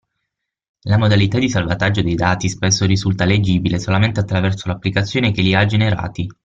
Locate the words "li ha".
5.43-5.63